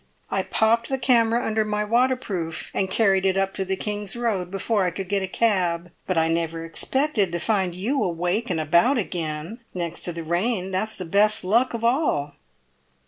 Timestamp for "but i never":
6.07-6.65